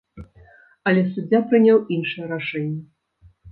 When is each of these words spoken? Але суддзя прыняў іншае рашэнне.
Але 0.91 1.03
суддзя 1.11 1.43
прыняў 1.53 1.83
іншае 1.99 2.25
рашэнне. 2.35 2.83